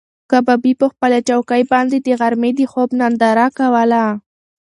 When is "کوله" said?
3.57-4.05